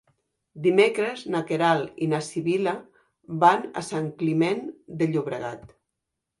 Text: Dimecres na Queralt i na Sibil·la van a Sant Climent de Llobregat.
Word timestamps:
Dimecres 0.67 1.21
na 1.35 1.41
Queralt 1.51 1.99
i 2.07 2.07
na 2.15 2.23
Sibil·la 2.29 2.75
van 3.45 3.71
a 3.83 3.87
Sant 3.93 4.11
Climent 4.25 4.67
de 5.03 5.13
Llobregat. 5.15 5.81